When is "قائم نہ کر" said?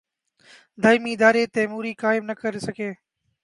2.01-2.53